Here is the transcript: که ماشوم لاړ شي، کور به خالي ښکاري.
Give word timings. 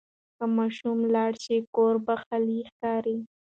که 0.37 0.45
ماشوم 0.57 0.99
لاړ 1.13 1.31
شي، 1.43 1.57
کور 1.75 1.95
به 2.05 2.15
خالي 2.23 2.59
ښکاري. 2.69 3.17